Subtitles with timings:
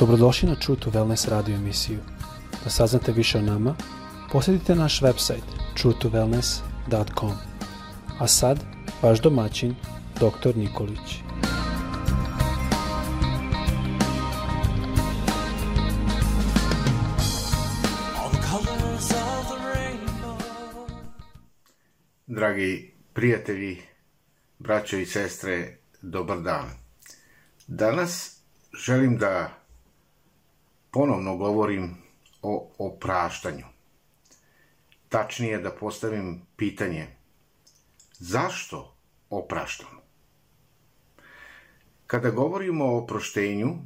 [0.00, 1.98] Dobrodošli na True to Wellness radio emisiju.
[2.64, 3.74] Da saznate više o nama,
[4.32, 5.42] posjetite naš website
[5.76, 7.32] truetowellness.com.
[8.18, 8.64] A sad,
[9.02, 9.74] vaš domaćin,
[10.14, 10.56] dr.
[10.56, 11.16] Nikolić.
[22.26, 23.82] Dragi prijatelji,
[24.58, 26.70] braćo i sestre, dobar dan.
[27.66, 28.40] Danas
[28.86, 29.59] želim da
[30.90, 31.96] ponovno govorim
[32.42, 33.64] o opraštanju.
[35.08, 37.06] Tačnije da postavim pitanje
[38.18, 38.94] zašto
[39.30, 40.00] opraštamo?
[42.06, 43.76] Kada govorimo o oproštenju,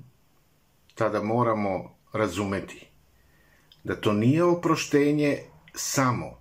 [0.94, 2.86] tada moramo razumeti
[3.84, 5.38] da to nije oproštenje
[5.74, 6.40] samo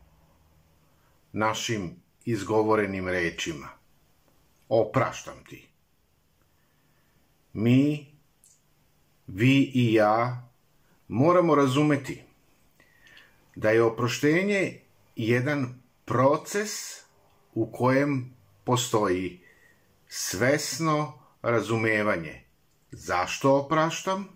[1.31, 3.69] našim izgovorenim rečima.
[4.69, 5.67] Opraštam ti.
[7.53, 8.07] Mi,
[9.27, 10.49] vi i ja
[11.13, 12.23] moramo razumeti
[13.55, 14.79] da je oproštenje
[15.15, 16.69] jedan proces
[17.53, 19.41] u kojem postoji
[20.07, 22.43] svesno razumevanje
[22.91, 24.27] zašto opraštam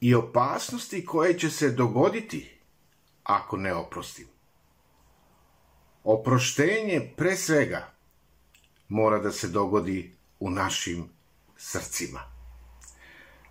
[0.00, 2.58] i opasnosti koje će se dogoditi
[3.22, 4.26] ako ne oprostim.
[6.04, 7.92] Oproštenje pre svega
[8.88, 11.08] mora da se dogodi u našim
[11.56, 12.33] srcima.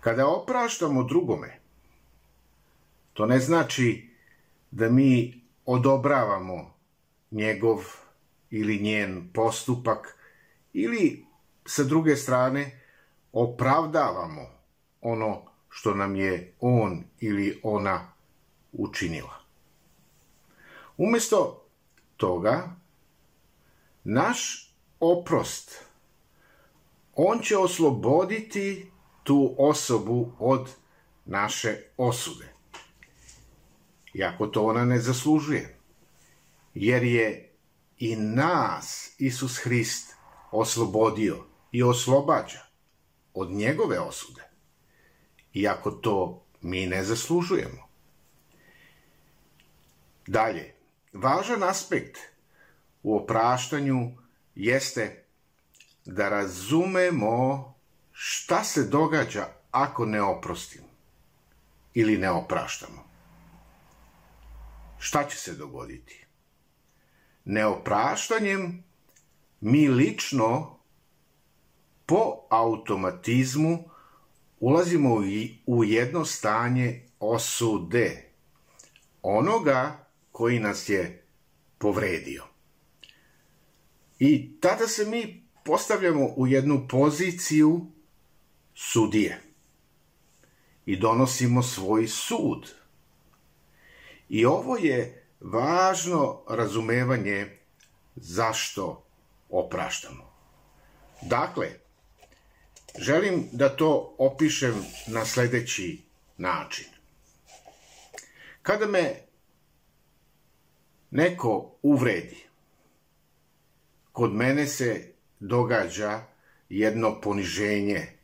[0.04, 1.60] Kada opraštamo drugome,
[3.12, 4.08] to ne znači
[4.70, 6.74] da mi odobravamo
[7.30, 7.84] njegov
[8.50, 10.18] ili njen postupak
[10.72, 11.24] ili
[11.66, 12.80] sa druge strane
[13.32, 14.46] opravdavamo
[15.00, 18.12] ono što nam je on ili ona
[18.72, 19.40] učinila.
[20.96, 21.64] Umesto
[22.16, 22.76] toga,
[24.04, 25.84] naš oprost,
[27.14, 28.90] on će osloboditi
[29.24, 30.70] tu osobu od
[31.24, 32.54] naše osude.
[34.14, 35.78] Iako to ona ne zaslužuje.
[36.74, 37.52] Jer je
[37.98, 40.14] i nas Isus Hrist
[40.50, 42.60] oslobodio i oslobađa
[43.34, 44.42] od njegove osude.
[45.54, 47.88] Iako to mi ne zaslužujemo.
[50.26, 50.74] Dalje,
[51.12, 52.18] važan aspekt
[53.02, 54.16] u opraštanju
[54.54, 55.24] jeste
[56.04, 57.73] da razumemo
[58.16, 60.86] šta se događa ako ne oprostimo
[61.94, 63.04] ili ne opraštamo?
[64.98, 66.26] Šta će se dogoditi?
[67.44, 68.84] Neopraštanjem
[69.60, 70.78] mi lično
[72.06, 73.90] po automatizmu
[74.60, 75.14] ulazimo
[75.66, 78.30] u jedno stanje osude
[79.22, 81.26] onoga koji nas je
[81.78, 82.44] povredio.
[84.18, 87.93] I tada se mi postavljamo u jednu poziciju
[88.74, 89.40] sudije
[90.86, 92.74] i donosimo svoj sud.
[94.28, 97.58] I ovo je važno razumevanje
[98.16, 99.04] zašto
[99.48, 100.34] opraštamo.
[101.22, 101.70] Dakle,
[102.98, 106.02] želim da to opišem na sledeći
[106.36, 106.86] način.
[108.62, 109.14] Kada me
[111.10, 112.44] neko uvredi,
[114.12, 116.22] kod mene se događa
[116.68, 118.18] jedno poniženje,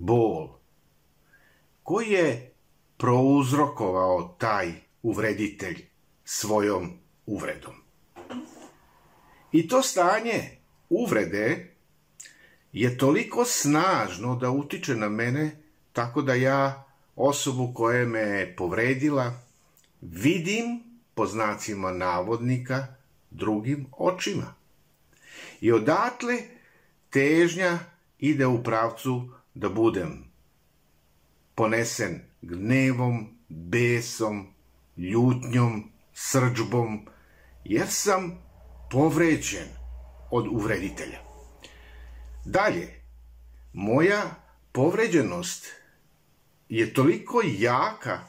[0.00, 0.48] bol,
[1.82, 2.54] koji je
[2.96, 5.84] prouzrokovao taj uvreditelj
[6.24, 6.92] svojom
[7.26, 7.74] uvredom.
[9.52, 10.58] I to stanje
[10.88, 11.74] uvrede
[12.72, 15.62] je toliko snažno da utiče na mene
[15.92, 16.84] tako da ja
[17.16, 19.32] osobu koja me je povredila
[20.00, 20.82] vidim
[21.14, 22.86] po znacima navodnika
[23.30, 24.54] drugim očima.
[25.60, 26.36] I odatle
[27.10, 27.78] težnja
[28.18, 30.24] ide u pravcu da budem
[31.54, 34.46] ponesen gnevom, besom,
[34.96, 37.06] ljutnjom, srđbom,
[37.64, 38.38] jer sam
[38.90, 39.68] povređen
[40.30, 41.18] od uvreditelja.
[42.44, 43.02] Dalje,
[43.72, 44.22] moja
[44.72, 45.66] povređenost
[46.68, 48.20] je toliko jaka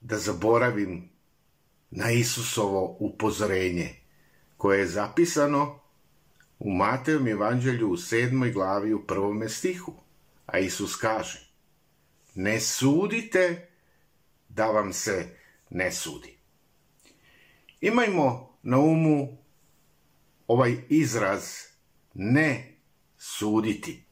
[0.00, 1.10] da zaboravim
[1.90, 3.94] na Isusovo upozorenje,
[4.56, 5.80] koje je zapisano
[6.58, 10.05] u Matevom evanđelju u sedmoj glavi u prvome stihu.
[10.46, 11.46] A Isus kaže,
[12.34, 13.68] ne sudite
[14.48, 15.36] da vam se
[15.70, 16.38] ne sudi.
[17.80, 19.38] Imajmo na umu
[20.46, 21.42] ovaj izraz
[22.14, 22.76] ne
[23.18, 24.04] suditi.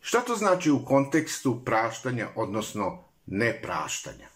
[0.00, 4.28] Šta to znači u kontekstu praštanja, odnosno nepraštanja?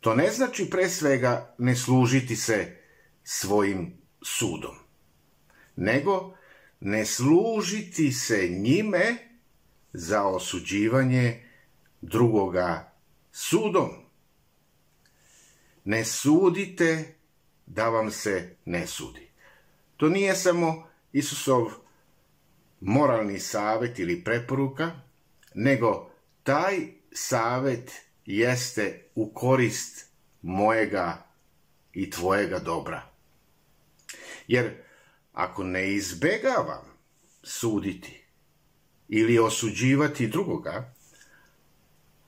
[0.00, 2.76] To ne znači pre svega ne služiti se
[3.24, 4.74] svojim sudom,
[5.76, 6.36] nego
[6.80, 9.33] ne služiti se njime
[9.94, 11.42] za osuđivanje
[12.00, 12.92] drugoga
[13.32, 13.90] sudom.
[15.84, 17.14] Ne sudite
[17.66, 19.30] da vam se ne sudi.
[19.96, 21.72] To nije samo Isusov
[22.80, 24.90] moralni savet ili preporuka,
[25.54, 26.10] nego
[26.42, 26.78] taj
[27.12, 27.92] savet
[28.26, 30.06] jeste u korist
[30.42, 31.26] mojega
[31.92, 33.10] i tvojega dobra.
[34.48, 34.74] Jer
[35.32, 36.98] ako ne izbegavam
[37.42, 38.23] suditi
[39.08, 40.94] ili osuđivati drugoga,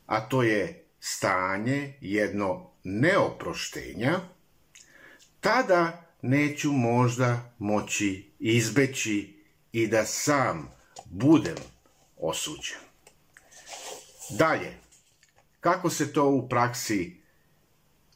[0.07, 4.21] a to je stanje jedno neoproštenja,
[5.41, 9.37] tada neću možda moći izbeći
[9.73, 10.73] i da sam
[11.05, 11.57] budem
[12.17, 12.79] osuđen.
[14.31, 14.77] Dalje,
[15.61, 17.17] kako se to u praksi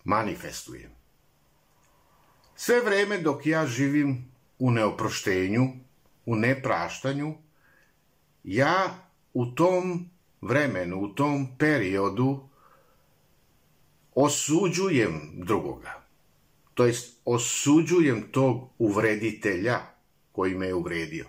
[0.05, 0.91] manifestuje?
[2.57, 5.73] Sve vreme dok ja živim u neoproštenju,
[6.27, 7.35] u nepraštanju,
[8.45, 10.11] ja u tom
[10.41, 12.49] vremenu, u tom periodu
[14.15, 16.03] osuđujem drugoga.
[16.75, 19.81] To jest osuđujem tog uvreditelja
[20.33, 21.27] koji me je uvredio.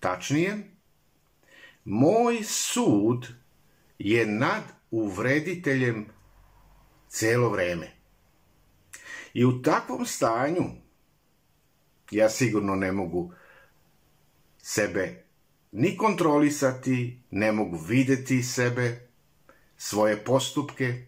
[0.00, 0.70] Tačnije,
[1.84, 3.28] moj sud
[3.98, 6.06] je nad uvrediteljem
[7.08, 7.90] celo vreme.
[9.34, 10.64] I u takvom stanju
[12.10, 13.32] ja sigurno ne mogu
[14.58, 15.24] sebe
[15.72, 19.08] ni kontrolisati, ne mogu videti sebe,
[19.76, 21.06] svoje postupke,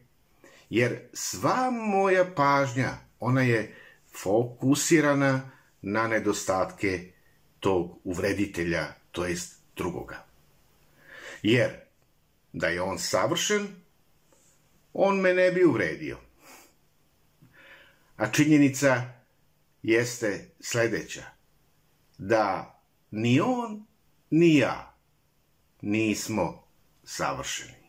[0.71, 3.75] jer sva moja pažnja, ona je
[4.23, 5.51] fokusirana
[5.83, 7.13] na nedostatke
[7.61, 10.27] tog uvreditelja, to jest drugoga.
[11.43, 11.71] Jer
[12.53, 13.69] da je on savršen,
[14.93, 16.19] on me ne bi uvredio.
[18.17, 19.03] A činjenica
[19.83, 21.25] jeste sledeća,
[22.19, 22.79] da
[23.11, 23.87] ni on,
[24.31, 24.95] ni ja
[25.81, 26.65] nismo
[27.05, 27.85] savršeni.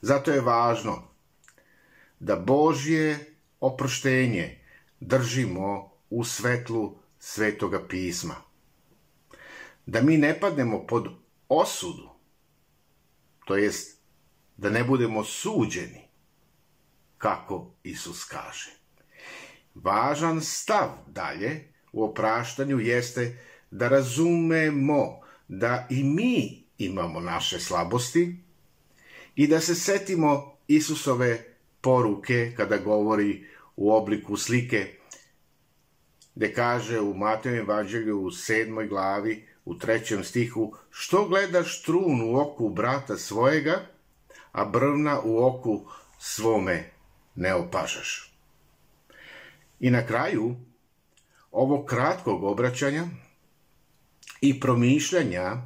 [0.00, 1.08] Zato je važno
[2.20, 4.60] da Božje oproštenje
[5.00, 8.34] držimo u svetlu Svetoga pisma.
[9.86, 11.08] Da mi ne padnemo pod
[11.48, 12.10] osudu,
[13.44, 14.00] to jest
[14.56, 16.08] da ne budemo suđeni,
[17.18, 18.70] kako Isus kaže.
[19.74, 23.38] Važan stav dalje u opraštanju jeste
[23.74, 28.36] da razumemo da i mi imamo naše slabosti
[29.34, 31.44] i da se setimo Isusove
[31.80, 34.94] poruke kada govori u obliku slike
[36.34, 42.40] gde kaže u Matejem evanđelju u sedmoj glavi u trećem stihu što gledaš trun u
[42.40, 43.86] oku brata svojega,
[44.52, 45.86] a brvna u oku
[46.18, 46.90] svome
[47.34, 48.34] ne opažaš.
[49.80, 50.56] I na kraju
[51.50, 53.06] ovog kratkog obraćanja
[54.44, 55.56] i promišljanja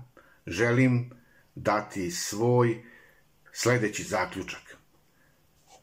[0.47, 1.11] želim
[1.55, 2.85] dati svoj
[3.53, 4.77] sledeći zaključak.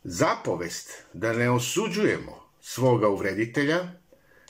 [0.03, 3.91] Zapovest da ne osuđujemo svoga uvreditelja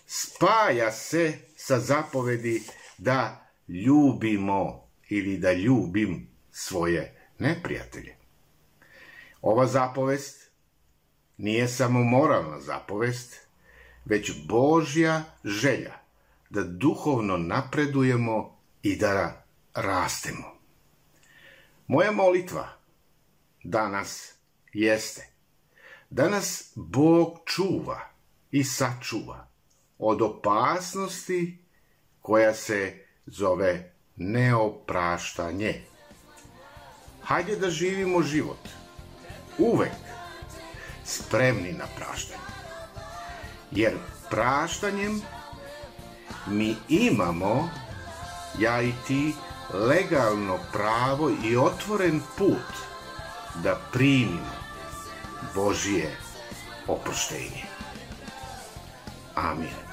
[0.07, 2.63] spaja se sa zapovedi
[2.97, 8.15] da ljubimo ili da ljubim svoje neprijatelje.
[9.41, 10.51] Ova zapovest
[11.37, 13.47] nije samo moralna zapovest,
[14.05, 16.04] već Božja želja
[16.49, 20.55] da duhovno napredujemo i da rastemo.
[21.87, 22.69] Moja molitva
[23.63, 24.33] danas
[24.73, 25.35] jeste
[26.09, 27.99] da nas Bog čuva
[28.51, 29.47] i sačuva
[29.97, 31.65] od opasnosti
[32.21, 35.81] koja se zove neopraštanje.
[37.21, 38.69] Hajde da živimo život
[39.57, 39.91] uvek
[41.05, 42.41] spremni na praštanje.
[43.71, 43.93] Jer
[44.29, 45.21] praštanjem
[46.47, 47.69] mi imamo,
[48.59, 49.33] ja i ti,
[49.73, 52.71] legalno pravo i otvoren put
[53.63, 54.55] da primimo
[55.55, 56.17] Božije
[56.87, 57.63] oproštenje.
[59.35, 59.85] Amin.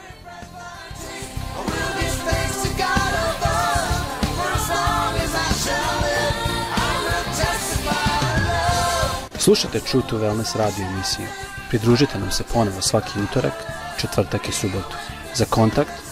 [9.39, 11.27] Slušajte True to Wellness radio emisiju.
[11.69, 13.53] Pridružite nam se ponovo svaki utorak,
[14.01, 14.97] četvrtak i subotu.
[15.35, 16.12] Za kontakt